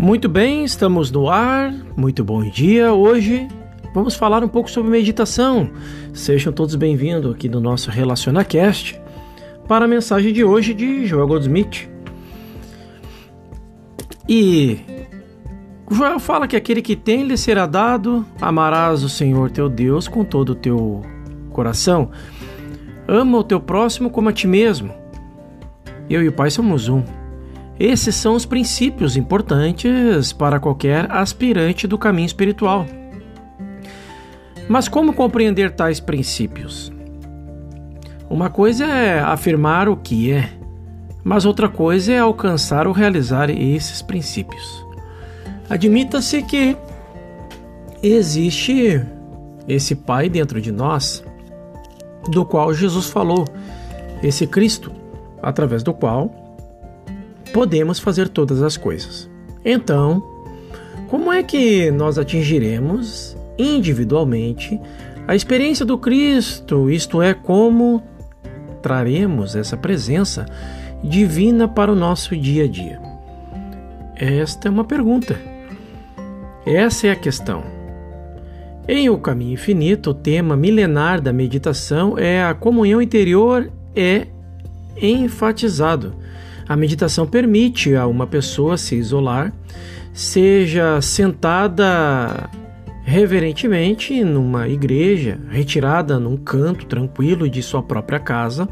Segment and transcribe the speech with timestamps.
[0.00, 1.74] Muito bem, estamos no ar.
[1.94, 2.90] Muito bom dia.
[2.90, 3.46] Hoje
[3.92, 5.68] vamos falar um pouco sobre meditação.
[6.14, 8.98] Sejam todos bem-vindos aqui no nosso RelacionaCast
[9.68, 11.86] para a mensagem de hoje de Joel Goldsmith.
[14.26, 14.80] E
[15.90, 20.24] Joel fala que aquele que tem lhe será dado, amarás o Senhor teu Deus com
[20.24, 21.02] todo o teu
[21.50, 22.10] coração.
[23.06, 24.94] Ama o teu próximo como a ti mesmo.
[26.08, 27.19] Eu e o Pai somos um.
[27.80, 32.84] Esses são os princípios importantes para qualquer aspirante do caminho espiritual.
[34.68, 36.92] Mas como compreender tais princípios?
[38.28, 40.50] Uma coisa é afirmar o que é,
[41.24, 44.84] mas outra coisa é alcançar ou realizar esses princípios.
[45.70, 46.76] Admita-se que
[48.02, 49.02] existe
[49.66, 51.24] esse Pai dentro de nós,
[52.30, 53.46] do qual Jesus falou,
[54.22, 54.92] esse Cristo,
[55.42, 56.39] através do qual
[57.52, 59.28] podemos fazer todas as coisas.
[59.64, 60.22] Então,
[61.08, 64.80] como é que nós atingiremos individualmente
[65.26, 68.02] a experiência do Cristo, isto é, como
[68.82, 70.46] traremos essa presença
[71.02, 73.00] divina para o nosso dia a dia?
[74.16, 75.38] Esta é uma pergunta.
[76.66, 77.62] Essa é a questão.
[78.88, 84.26] Em O Caminho Infinito, o tema milenar da meditação é a comunhão interior é
[85.00, 86.14] enfatizado
[86.70, 89.52] a meditação permite a uma pessoa se isolar,
[90.12, 92.48] seja sentada
[93.02, 98.68] reverentemente numa igreja, retirada num canto tranquilo de sua própria casa,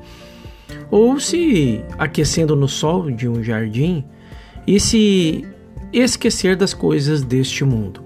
[0.93, 4.05] ou se aquecendo no sol de um jardim
[4.65, 5.45] e se
[5.93, 8.01] esquecer das coisas deste mundo,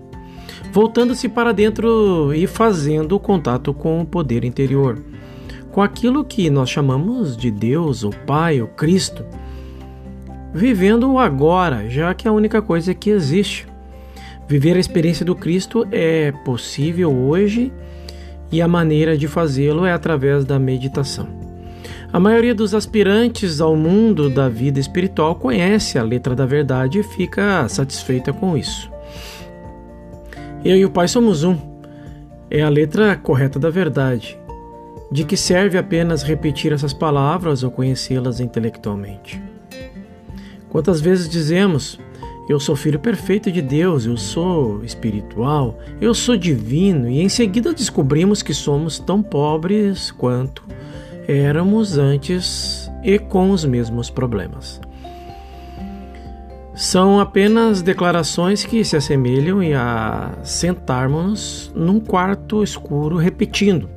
[0.72, 5.04] voltando-se para dentro e fazendo contato com o poder interior,
[5.70, 9.22] com aquilo que nós chamamos de Deus, o Pai, o Cristo
[10.52, 13.66] vivendo o agora, já que é a única coisa que existe.
[14.46, 17.72] Viver a experiência do Cristo é possível hoje
[18.50, 21.26] e a maneira de fazê-lo é através da meditação.
[22.12, 27.02] A maioria dos aspirantes ao mundo da vida espiritual conhece a letra da verdade e
[27.02, 28.92] fica satisfeita com isso.
[30.62, 31.56] Eu e o Pai somos um.
[32.50, 34.38] É a letra correta da verdade.
[35.10, 39.51] De que serve apenas repetir essas palavras ou conhecê-las intelectualmente?
[40.72, 42.00] Quantas vezes dizemos:
[42.48, 47.74] Eu sou filho perfeito de Deus, eu sou espiritual, eu sou divino, e em seguida
[47.74, 50.64] descobrimos que somos tão pobres quanto
[51.28, 54.80] éramos antes e com os mesmos problemas.
[56.74, 63.90] São apenas declarações que se assemelham a sentarmos num quarto escuro repetindo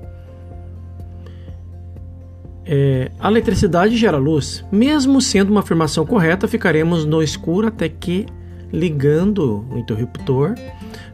[2.66, 4.66] é, a eletricidade gera luz.
[4.72, 8.26] Mesmo sendo uma afirmação correta, ficaremos no escuro até que,
[8.72, 10.56] ligando o interruptor,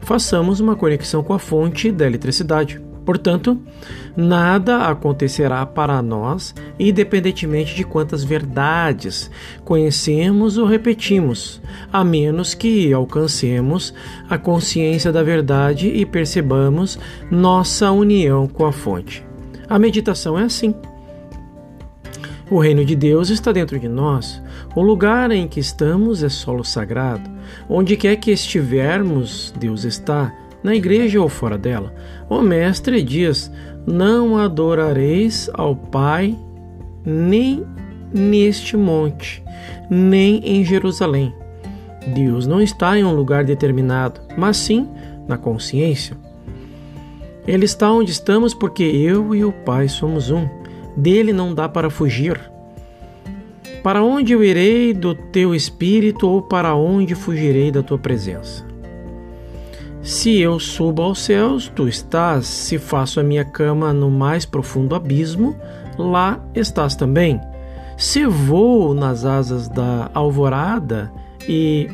[0.00, 2.80] façamos uma conexão com a fonte da eletricidade.
[3.04, 3.60] Portanto,
[4.16, 9.28] nada acontecerá para nós, independentemente de quantas verdades
[9.64, 11.60] conhecemos ou repetimos,
[11.92, 13.92] a menos que alcancemos
[14.30, 16.96] a consciência da verdade e percebamos
[17.28, 19.26] nossa união com a fonte.
[19.68, 20.72] A meditação é assim.
[22.52, 24.38] O reino de Deus está dentro de nós.
[24.76, 27.30] O lugar em que estamos é solo sagrado.
[27.66, 30.30] Onde quer que estivermos, Deus está,
[30.62, 31.94] na igreja ou fora dela.
[32.28, 33.50] O Mestre diz:
[33.86, 36.38] Não adorareis ao Pai
[37.06, 37.64] nem
[38.12, 39.42] neste monte,
[39.88, 41.34] nem em Jerusalém.
[42.08, 44.86] Deus não está em um lugar determinado, mas sim
[45.26, 46.14] na consciência.
[47.46, 50.46] Ele está onde estamos porque eu e o Pai somos um
[50.96, 52.40] dele não dá para fugir.
[53.82, 58.64] Para onde eu irei do teu espírito ou para onde fugirei da tua presença?
[60.02, 62.46] Se eu subo aos céus, tu estás.
[62.46, 65.56] Se faço a minha cama no mais profundo abismo,
[65.98, 67.40] lá estás também.
[67.96, 71.12] Se vou nas asas da alvorada
[71.48, 71.88] e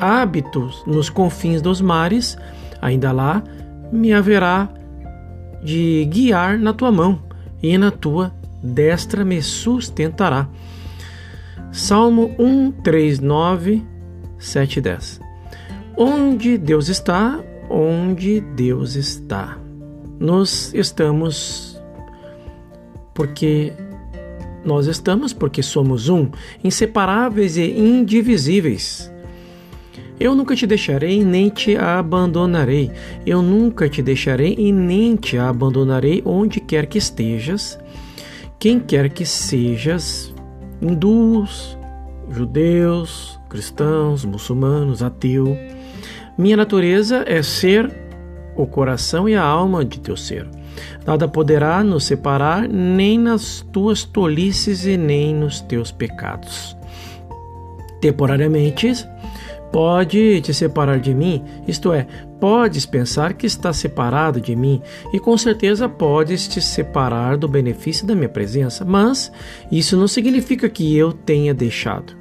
[0.00, 2.36] hábito nos confins dos mares,
[2.80, 3.42] ainda lá
[3.92, 4.68] me haverá
[5.62, 7.20] de guiar na tua mão
[7.62, 8.32] e na tua
[8.62, 10.48] destra me sustentará.
[11.72, 13.82] Salmo 1, 3, 9,
[14.38, 15.20] 7 10.
[15.96, 19.58] Onde Deus está, onde Deus está.
[20.20, 21.80] Nós estamos
[23.14, 23.72] porque
[24.64, 26.30] nós estamos porque somos um,
[26.62, 29.12] inseparáveis e indivisíveis.
[30.20, 32.92] Eu nunca te deixarei nem te abandonarei.
[33.26, 37.78] Eu nunca te deixarei e nem te abandonarei onde quer que estejas
[38.62, 40.32] quem quer que sejas,
[40.80, 41.76] hindus,
[42.30, 45.58] judeus, cristãos, muçulmanos, ateu.
[46.38, 47.92] Minha natureza é ser
[48.54, 50.48] o coração e a alma de teu ser.
[51.04, 56.76] Nada poderá nos separar, nem nas tuas tolices e nem nos teus pecados.
[58.00, 58.92] Temporariamente,
[59.72, 62.06] pode te separar de mim, isto é,
[62.42, 68.04] podes pensar que está separado de mim, e com certeza podes te separar do benefício
[68.04, 69.30] da minha presença, mas
[69.70, 72.16] isso não significa que eu tenha deixado.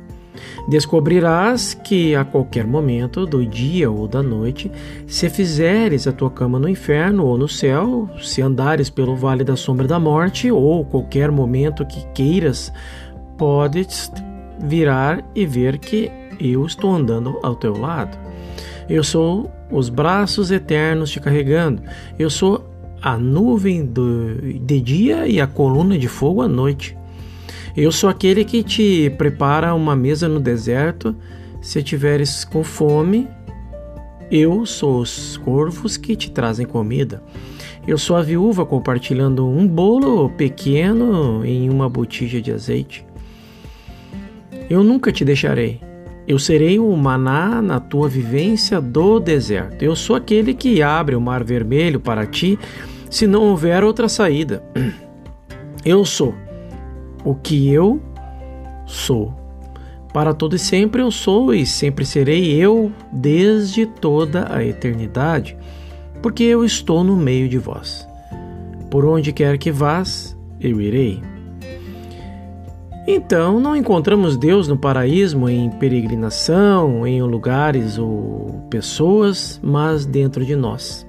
[0.69, 4.71] Descobrirás que a qualquer momento do dia ou da noite,
[5.07, 9.55] se fizeres a tua cama no inferno ou no céu, se andares pelo vale da
[9.55, 12.71] sombra da morte, ou qualquer momento que queiras,
[13.39, 14.11] podes
[14.59, 18.15] virar e ver que eu estou andando ao teu lado.
[18.87, 21.81] Eu sou os braços eternos te carregando.
[22.19, 22.69] Eu sou
[23.01, 26.97] a nuvem do, de dia e a coluna de fogo à noite.
[27.75, 31.15] Eu sou aquele que te prepara uma mesa no deserto
[31.61, 33.27] se tiveres com fome.
[34.29, 37.23] Eu sou os corvos que te trazem comida.
[37.87, 43.05] Eu sou a viúva compartilhando um bolo pequeno em uma botija de azeite.
[44.69, 45.90] Eu nunca te deixarei.
[46.27, 49.83] Eu serei o maná na tua vivência do deserto.
[49.83, 52.57] Eu sou aquele que abre o mar vermelho para ti
[53.09, 54.63] se não houver outra saída.
[55.83, 56.35] Eu sou
[57.23, 57.99] o que eu
[58.85, 59.33] sou.
[60.13, 65.57] Para todo e sempre eu sou e sempre serei eu desde toda a eternidade,
[66.21, 68.07] porque eu estou no meio de vós.
[68.89, 71.21] Por onde quer que vás, eu irei.
[73.07, 80.55] Então, não encontramos Deus no paraíso em peregrinação, em lugares ou pessoas, mas dentro de
[80.55, 81.07] nós.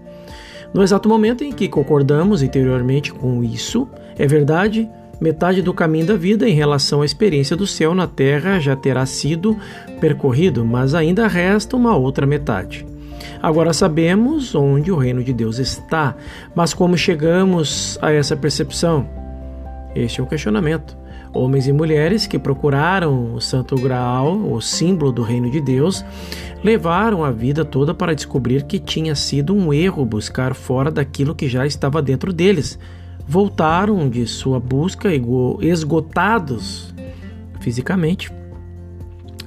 [0.72, 3.86] No exato momento em que concordamos interiormente com isso,
[4.18, 4.88] é verdade,
[5.22, 9.06] Metade do caminho da vida em relação à experiência do céu na terra já terá
[9.06, 9.56] sido
[10.00, 12.84] percorrido, mas ainda resta uma outra metade.
[13.40, 16.16] Agora sabemos onde o reino de Deus está,
[16.56, 19.08] mas como chegamos a essa percepção?
[19.94, 20.98] Este é um questionamento.
[21.34, 26.05] Homens e mulheres que procuraram o Santo Graal, o símbolo do reino de Deus,
[26.62, 31.49] levaram a vida toda para descobrir que tinha sido um erro buscar fora daquilo que
[31.49, 32.79] já estava dentro deles,
[33.26, 35.08] voltaram de sua busca
[35.61, 36.94] esgotados
[37.61, 38.31] fisicamente,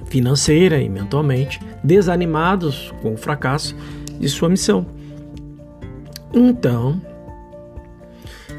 [0.08, 3.76] financeira e mentalmente, desanimados com o fracasso
[4.20, 4.86] de sua missão.
[6.34, 7.00] Então,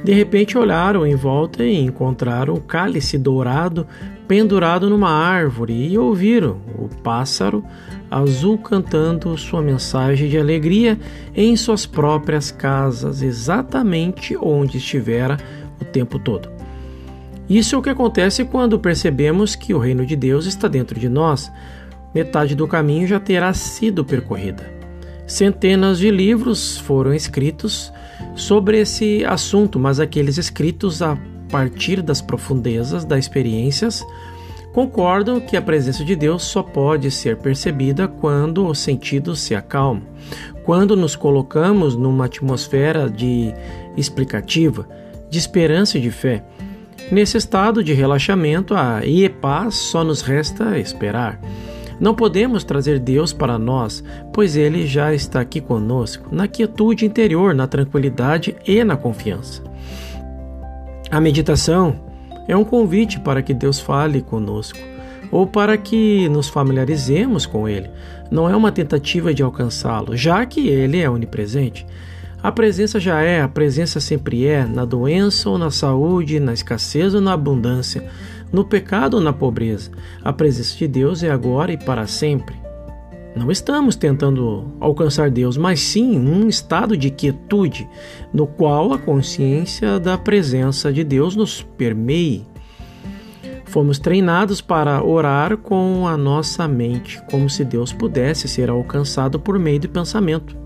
[0.06, 3.84] de repente olharam em volta e encontraram o cálice dourado
[4.28, 7.64] pendurado numa árvore e ouviram o pássaro
[8.08, 10.96] azul cantando sua mensagem de alegria
[11.34, 15.38] em suas próprias casas, exatamente onde estivera
[15.80, 16.48] o tempo todo.
[17.50, 21.08] Isso é o que acontece quando percebemos que o reino de Deus está dentro de
[21.08, 21.50] nós.
[22.14, 24.75] Metade do caminho já terá sido percorrida.
[25.26, 27.92] Centenas de livros foram escritos
[28.36, 31.18] sobre esse assunto, mas aqueles escritos a
[31.50, 34.04] partir das profundezas das experiências
[34.72, 40.02] concordam que a presença de Deus só pode ser percebida quando os sentidos se acalmam,
[40.64, 43.54] quando nos colocamos numa atmosfera de
[43.96, 44.86] explicativa,
[45.30, 46.44] de esperança e de fé.
[47.10, 48.74] Nesse estado de relaxamento
[49.04, 51.40] e paz, só nos resta esperar.
[51.98, 57.54] Não podemos trazer Deus para nós, pois Ele já está aqui conosco, na quietude interior,
[57.54, 59.62] na tranquilidade e na confiança.
[61.10, 61.98] A meditação
[62.46, 64.78] é um convite para que Deus fale conosco
[65.30, 67.90] ou para que nos familiarizemos com Ele.
[68.30, 71.86] Não é uma tentativa de alcançá-lo, já que Ele é onipresente.
[72.42, 77.14] A presença já é, a presença sempre é, na doença ou na saúde, na escassez
[77.14, 78.04] ou na abundância,
[78.52, 79.90] no pecado ou na pobreza.
[80.22, 82.56] A presença de Deus é agora e para sempre.
[83.36, 87.86] Não estamos tentando alcançar Deus, mas sim um estado de quietude,
[88.32, 92.46] no qual a consciência da presença de Deus nos permeie.
[93.66, 99.58] Fomos treinados para orar com a nossa mente, como se Deus pudesse ser alcançado por
[99.58, 100.56] meio do pensamento.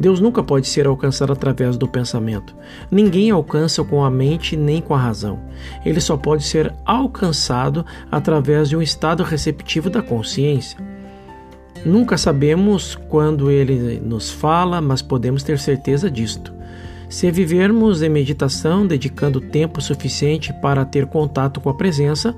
[0.00, 2.56] Deus nunca pode ser alcançado através do pensamento.
[2.90, 5.38] Ninguém alcança com a mente nem com a razão.
[5.84, 10.78] Ele só pode ser alcançado através de um estado receptivo da consciência.
[11.84, 16.52] Nunca sabemos quando ele nos fala, mas podemos ter certeza disto.
[17.10, 22.34] Se vivermos em meditação, dedicando tempo suficiente para ter contato com a presença,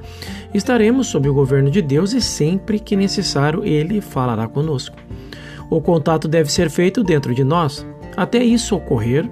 [0.52, 4.96] estaremos sob o governo de Deus e sempre que necessário ele falará conosco.
[5.72, 7.86] O contato deve ser feito dentro de nós.
[8.14, 9.26] Até isso ocorrer,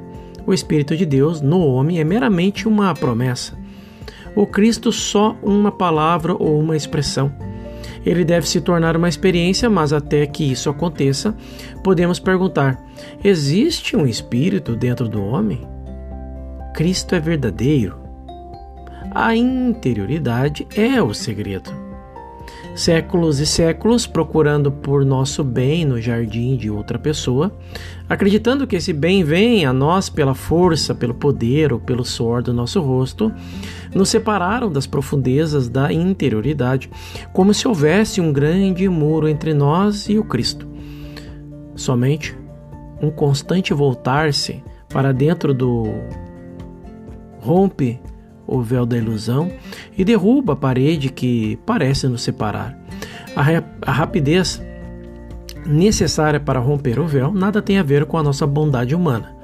[0.47, 3.59] o Espírito de Deus no homem é meramente uma promessa.
[4.35, 7.31] O Cristo só uma palavra ou uma expressão.
[8.07, 11.37] Ele deve se tornar uma experiência, mas até que isso aconteça,
[11.85, 12.83] podemos perguntar:
[13.23, 15.69] existe um espírito dentro do homem?
[16.73, 17.99] Cristo é verdadeiro?
[19.15, 21.90] A interioridade é o segredo.
[22.75, 27.53] Séculos e séculos procurando por nosso bem no jardim de outra pessoa,
[28.09, 32.53] acreditando que esse bem vem a nós pela força, pelo poder ou pelo suor do
[32.55, 33.33] nosso rosto,
[33.95, 36.89] nos separaram das profundezas da interioridade,
[37.33, 40.67] como se houvesse um grande muro entre nós e o Cristo.
[41.75, 42.37] Somente
[43.03, 45.87] um constante voltar-se para dentro do
[47.41, 47.99] rompe
[48.51, 49.51] o véu da ilusão
[49.97, 52.77] e derruba a parede que parece nos separar.
[53.37, 53.45] A,
[53.89, 54.61] a rapidez
[55.65, 59.37] necessária para romper o véu nada tem a ver com a nossa bondade humana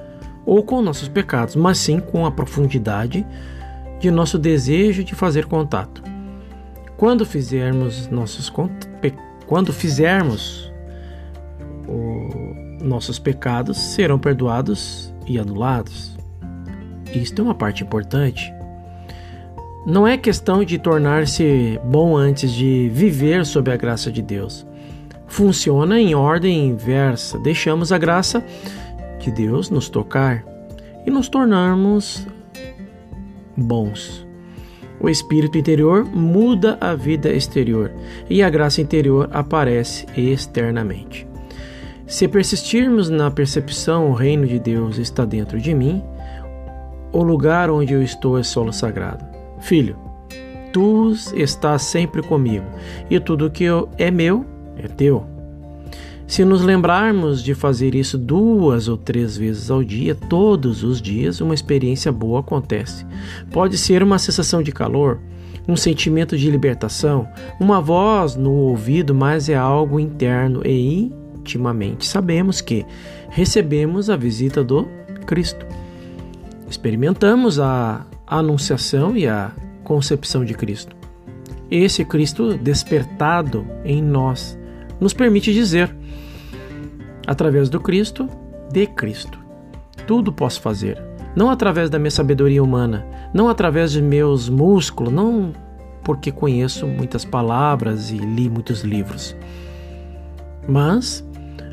[0.44, 3.24] ou com nossos pecados, mas sim com a profundidade
[4.00, 6.02] de nosso desejo de fazer contato.
[6.96, 8.52] Quando fizermos nossos
[9.46, 10.72] quando fizermos
[11.88, 16.16] o, nossos pecados serão perdoados e anulados.
[17.14, 18.55] Isto é uma parte importante.
[19.86, 24.66] Não é questão de tornar-se bom antes de viver sob a graça de Deus.
[25.28, 27.38] Funciona em ordem inversa.
[27.38, 28.44] Deixamos a graça
[29.20, 30.44] de Deus nos tocar
[31.06, 32.26] e nos tornarmos
[33.56, 34.26] bons.
[34.98, 37.92] O espírito interior muda a vida exterior
[38.28, 41.28] e a graça interior aparece externamente.
[42.08, 46.02] Se persistirmos na percepção, o reino de Deus está dentro de mim,
[47.12, 49.35] o lugar onde eu estou é solo sagrado.
[49.66, 49.96] Filho,
[50.72, 52.64] tu estás sempre comigo,
[53.10, 53.64] e tudo que
[53.98, 54.46] é meu
[54.76, 55.26] é teu.
[56.24, 61.40] Se nos lembrarmos de fazer isso duas ou três vezes ao dia, todos os dias,
[61.40, 63.04] uma experiência boa acontece.
[63.50, 65.18] Pode ser uma sensação de calor,
[65.66, 67.26] um sentimento de libertação,
[67.58, 72.86] uma voz no ouvido, mas é algo interno e intimamente sabemos que
[73.30, 74.86] recebemos a visita do
[75.26, 75.66] Cristo.
[76.70, 79.52] Experimentamos a a anunciação e a
[79.84, 80.96] concepção de Cristo.
[81.70, 84.58] Esse Cristo despertado em nós
[85.00, 85.94] nos permite dizer,
[87.26, 88.28] através do Cristo,
[88.70, 89.38] de Cristo.
[90.06, 91.02] Tudo posso fazer,
[91.34, 93.04] não através da minha sabedoria humana,
[93.34, 95.52] não através de meus músculos, não
[96.04, 99.36] porque conheço muitas palavras e li muitos livros,
[100.68, 101.26] mas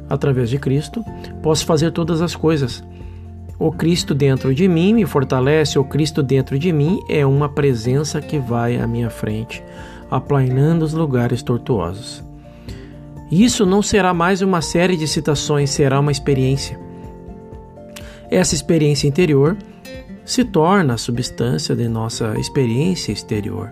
[0.10, 1.04] através de Cristo
[1.42, 2.84] posso fazer todas as coisas
[3.60, 8.22] o Cristo dentro de mim me fortalece, o Cristo dentro de mim é uma presença
[8.22, 9.64] que vai à minha frente,
[10.10, 12.24] aplainando os lugares tortuosos.
[13.32, 16.80] Isso não será mais uma série de citações, será uma experiência.
[18.30, 19.58] Essa experiência interior
[20.26, 23.70] se torna a substância de nossa experiência exterior.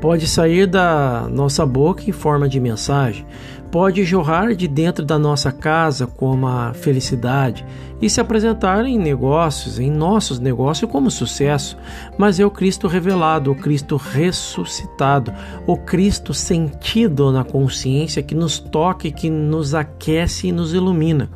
[0.00, 3.24] Pode sair da nossa boca em forma de mensagem,
[3.72, 7.64] pode jorrar de dentro da nossa casa como a felicidade
[8.02, 11.78] e se apresentar em negócios, em nossos negócios como sucesso,
[12.18, 15.32] mas é o Cristo revelado, o Cristo ressuscitado,
[15.66, 21.30] o Cristo sentido na consciência que nos toca que nos aquece e nos ilumina.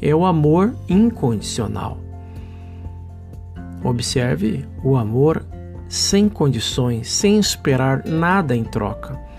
[0.00, 1.96] É o amor incondicional.
[3.84, 5.44] Observe o amor
[5.88, 9.31] sem condições, sem esperar nada em troca.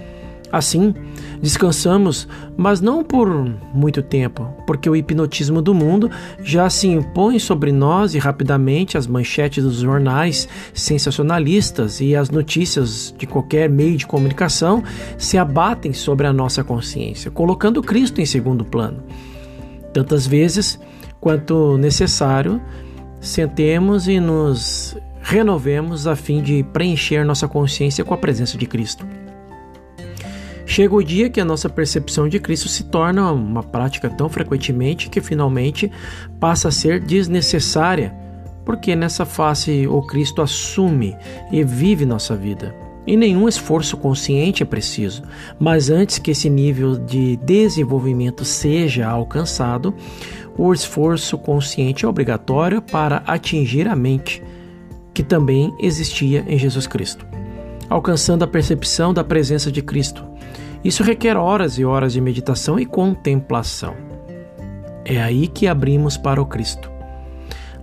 [0.53, 0.93] Assim,
[1.41, 3.27] descansamos, mas não por
[3.73, 6.11] muito tempo, porque o hipnotismo do mundo
[6.43, 13.15] já se impõe sobre nós e rapidamente as manchetes dos jornais sensacionalistas e as notícias
[13.17, 14.83] de qualquer meio de comunicação
[15.17, 19.01] se abatem sobre a nossa consciência, colocando Cristo em segundo plano.
[19.91, 20.79] Tantas vezes
[21.19, 22.61] quanto necessário,
[23.19, 29.03] sentemos e nos renovemos a fim de preencher nossa consciência com a presença de Cristo.
[30.73, 35.07] Chega o dia que a nossa percepção de Cristo se torna uma prática tão frequentemente
[35.07, 35.91] que finalmente
[36.39, 38.11] passa a ser desnecessária,
[38.65, 41.15] porque nessa face o Cristo assume
[41.51, 42.75] e vive nossa vida.
[43.05, 45.21] E nenhum esforço consciente é preciso,
[45.59, 49.93] mas antes que esse nível de desenvolvimento seja alcançado,
[50.57, 54.41] o esforço consciente é obrigatório para atingir a mente,
[55.13, 57.27] que também existia em Jesus Cristo,
[57.87, 60.32] alcançando a percepção da presença de Cristo
[60.83, 63.95] isso requer horas e horas de meditação e contemplação.
[65.05, 66.91] É aí que abrimos para o Cristo.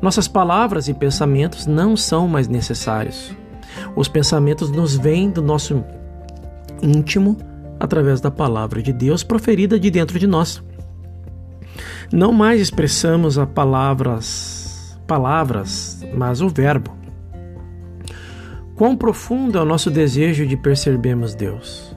[0.00, 3.34] Nossas palavras e pensamentos não são mais necessários.
[3.94, 5.84] Os pensamentos nos vêm do nosso
[6.82, 7.36] íntimo
[7.78, 10.62] através da palavra de Deus proferida de dentro de nós.
[12.12, 16.96] Não mais expressamos as palavras, palavras, mas o verbo.
[18.74, 21.89] Quão profundo é o nosso desejo de percebermos Deus.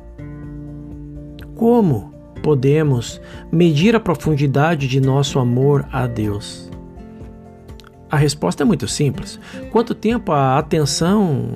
[1.63, 6.70] Como podemos medir a profundidade de nosso amor a Deus?
[8.12, 9.39] A resposta é muito simples.
[9.72, 11.53] Quanto tempo a atenção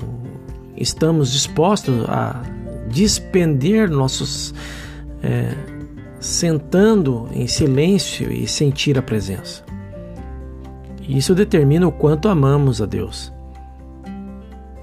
[0.78, 2.42] estamos dispostos a
[2.90, 4.54] despender nossos
[5.22, 5.54] é,
[6.22, 9.66] sentando em silêncio e sentir a presença.
[11.06, 13.37] Isso determina o quanto amamos a Deus.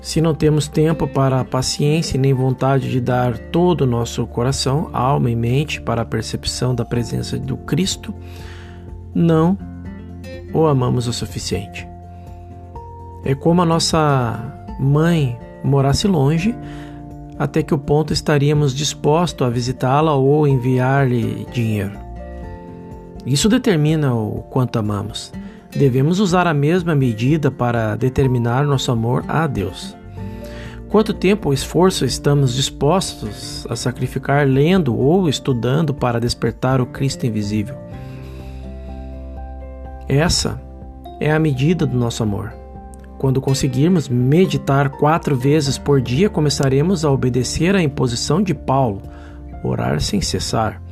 [0.05, 4.91] Se não temos tempo para a paciência nem vontade de dar todo o nosso coração,
[4.93, 8.15] alma e mente para a percepção da presença do Cristo,
[9.15, 9.57] não
[10.53, 11.89] o amamos o suficiente.
[13.25, 14.39] É como a nossa
[14.79, 16.55] mãe morasse longe,
[17.39, 21.99] até que o ponto estaríamos dispostos a visitá-la ou enviar-lhe dinheiro.
[23.25, 25.33] Isso determina o quanto amamos.
[25.75, 29.97] Devemos usar a mesma medida para determinar nosso amor a Deus.
[30.89, 37.27] Quanto tempo ou esforço estamos dispostos a sacrificar lendo ou estudando para despertar o Cristo
[37.27, 37.77] invisível?
[40.09, 40.63] Essa
[41.19, 42.53] é a medida do nosso amor.
[43.19, 49.03] Quando conseguirmos meditar quatro vezes por dia, começaremos a obedecer à imposição de Paulo,
[49.65, 50.84] orar sem cessar.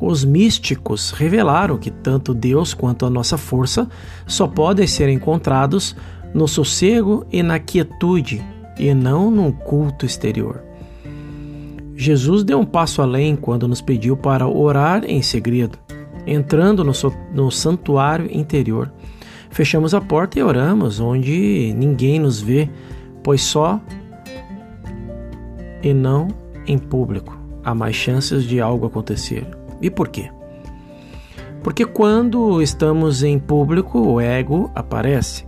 [0.00, 3.88] Os místicos revelaram que tanto Deus quanto a nossa força
[4.26, 5.96] só podem ser encontrados
[6.34, 8.44] no sossego e na quietude,
[8.78, 10.62] e não num culto exterior.
[11.94, 15.78] Jesus deu um passo além quando nos pediu para orar em segredo,
[16.26, 16.92] entrando no,
[17.32, 18.92] no santuário interior.
[19.48, 22.68] Fechamos a porta e oramos onde ninguém nos vê,
[23.22, 23.80] pois só
[25.82, 26.28] e não
[26.66, 29.46] em público há mais chances de algo acontecer.
[29.86, 30.32] E por quê?
[31.62, 35.46] Porque quando estamos em público, o ego aparece.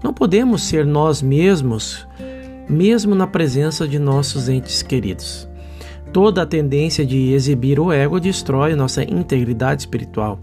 [0.00, 2.06] Não podemos ser nós mesmos,
[2.68, 5.48] mesmo na presença de nossos entes queridos.
[6.12, 10.38] Toda a tendência de exibir o ego destrói nossa integridade espiritual.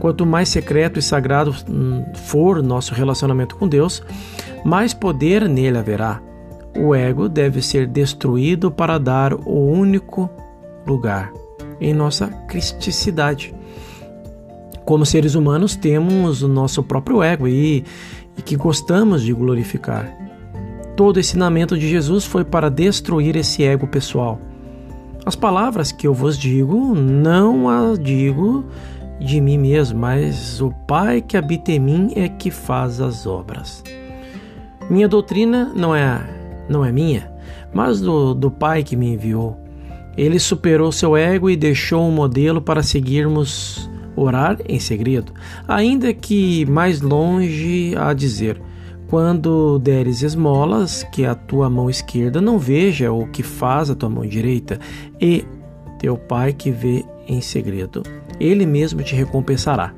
[0.00, 4.02] Quanto mais secreto e sagrado hum, for nosso relacionamento com Deus,
[4.64, 6.20] mais poder nele haverá.
[6.76, 10.28] O ego deve ser destruído para dar o único
[10.84, 11.30] lugar
[11.80, 13.54] em nossa cristicidade.
[14.84, 17.84] Como seres humanos, temos o nosso próprio ego e,
[18.36, 20.16] e que gostamos de glorificar.
[20.96, 24.40] Todo o ensinamento de Jesus foi para destruir esse ego pessoal
[25.28, 28.64] as palavras que eu vos digo, não as digo
[29.20, 33.84] de mim mesmo, mas o Pai que habita em mim é que faz as obras.
[34.88, 36.18] Minha doutrina não é,
[36.66, 37.30] não é minha,
[37.74, 39.54] mas do, do Pai que me enviou.
[40.18, 45.32] Ele superou seu ego e deixou um modelo para seguirmos orar em segredo,
[45.68, 48.60] ainda que mais longe a dizer:
[49.06, 54.10] quando deres esmolas, que a tua mão esquerda não veja o que faz a tua
[54.10, 54.80] mão direita,
[55.20, 55.44] e
[56.00, 58.02] teu pai que vê em segredo,
[58.40, 59.94] ele mesmo te recompensará.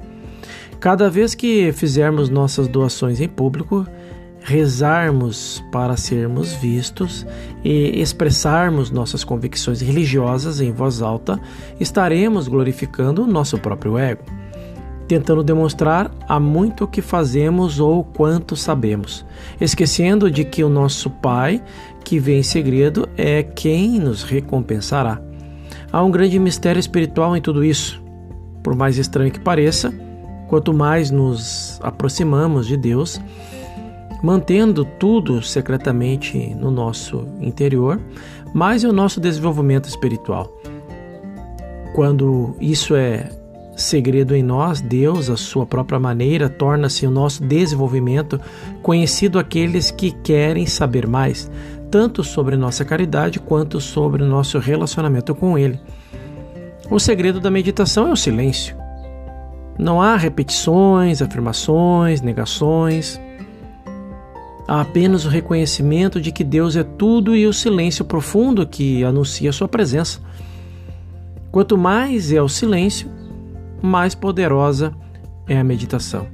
[0.79, 3.87] Cada vez que fizermos nossas doações em público,
[4.43, 7.27] rezarmos para sermos vistos
[7.65, 11.41] e expressarmos nossas convicções religiosas em voz alta,
[11.79, 14.41] estaremos glorificando o nosso próprio ego
[15.11, 19.27] tentando demonstrar há muito que fazemos ou quanto sabemos,
[19.61, 21.61] esquecendo de que o nosso Pai,
[22.05, 25.21] que vê em segredo, é quem nos recompensará.
[25.91, 28.01] Há um grande mistério espiritual em tudo isso.
[28.63, 29.93] Por mais estranho que pareça,
[30.47, 33.21] quanto mais nos aproximamos de Deus,
[34.23, 38.01] mantendo tudo secretamente no nosso interior,
[38.55, 40.53] mais é o nosso desenvolvimento espiritual.
[41.95, 43.31] Quando isso é
[43.77, 48.41] segredo em nós, Deus, a sua própria maneira, torna-se o nosso desenvolvimento
[48.83, 51.51] conhecido àqueles que querem saber mais,
[51.91, 55.81] tanto sobre nossa caridade quanto sobre nosso relacionamento com Ele.
[56.91, 58.77] O segredo da meditação é o silêncio.
[59.79, 63.21] Não há repetições, afirmações, negações.
[64.71, 69.51] Há apenas o reconhecimento de que Deus é tudo e o silêncio profundo que anuncia
[69.51, 70.21] Sua presença.
[71.51, 73.11] Quanto mais é o silêncio,
[73.83, 74.95] mais poderosa
[75.49, 76.29] é a meditação.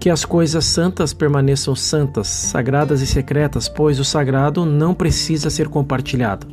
[0.00, 5.68] Que as coisas santas permaneçam santas, sagradas e secretas, pois o sagrado não precisa ser
[5.68, 6.48] compartilhado.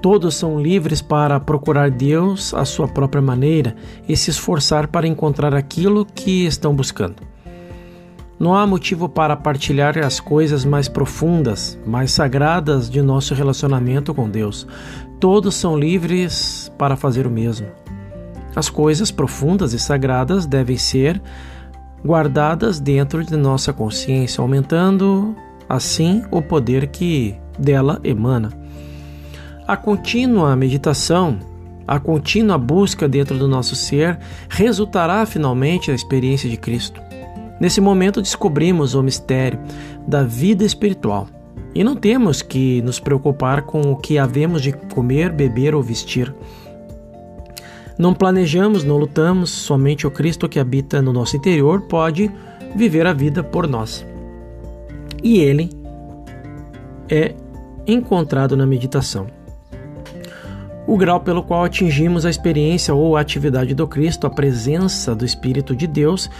[0.00, 3.74] Todos são livres para procurar Deus à sua própria maneira
[4.08, 7.25] e se esforçar para encontrar aquilo que estão buscando.
[8.38, 14.28] Não há motivo para partilhar as coisas mais profundas, mais sagradas de nosso relacionamento com
[14.28, 14.66] Deus.
[15.18, 17.66] Todos são livres para fazer o mesmo.
[18.54, 21.20] As coisas profundas e sagradas devem ser
[22.04, 25.34] guardadas dentro de nossa consciência, aumentando
[25.68, 28.50] assim o poder que dela emana.
[29.66, 31.38] a contínua meditação,
[31.88, 34.18] a contínua busca dentro do nosso ser
[34.48, 37.05] resultará finalmente na experiência de Cristo.
[37.60, 39.58] Nesse momento descobrimos o mistério
[40.06, 41.26] da vida espiritual
[41.74, 46.34] e não temos que nos preocupar com o que havemos de comer, beber ou vestir.
[47.98, 52.30] Não planejamos, não lutamos, somente o Cristo que habita no nosso interior pode
[52.74, 54.06] viver a vida por nós.
[55.22, 55.70] E ele
[57.08, 57.34] é
[57.86, 59.26] encontrado na meditação.
[60.86, 65.24] O grau pelo qual atingimos a experiência ou a atividade do Cristo, a presença do
[65.24, 66.30] Espírito de Deus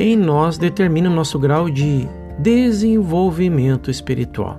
[0.00, 2.08] em nós determina o nosso grau de
[2.38, 4.58] desenvolvimento espiritual.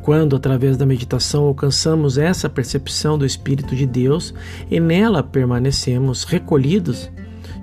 [0.00, 4.32] Quando, através da meditação, alcançamos essa percepção do Espírito de Deus
[4.70, 7.10] e nela permanecemos recolhidos,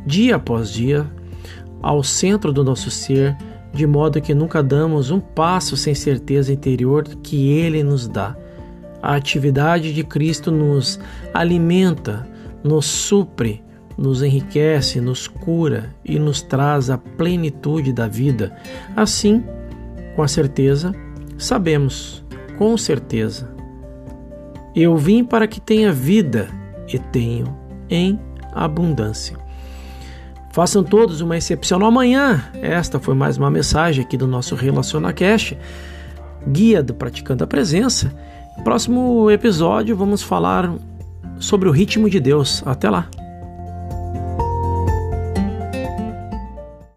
[0.05, 1.07] dia após dia,
[1.81, 3.35] ao centro do nosso ser,
[3.73, 8.37] de modo que nunca damos um passo sem certeza interior que Ele nos dá.
[9.01, 10.99] A atividade de Cristo nos
[11.33, 12.27] alimenta,
[12.63, 13.64] nos supre,
[13.97, 18.55] nos enriquece, nos cura e nos traz a plenitude da vida.
[18.95, 19.43] Assim,
[20.15, 20.93] com a certeza,
[21.37, 22.23] sabemos
[22.57, 23.53] com certeza.
[24.75, 26.47] Eu vim para que tenha vida
[26.91, 27.55] e tenho
[27.89, 28.19] em
[28.53, 29.37] abundância.
[30.51, 32.43] Façam todos uma excepcional manhã.
[32.61, 35.57] Esta foi mais uma mensagem aqui do nosso RelacionaCast,
[36.47, 38.13] guia do Praticando a Presença.
[38.63, 40.73] Próximo episódio vamos falar
[41.39, 42.63] sobre o ritmo de Deus.
[42.65, 43.09] Até lá!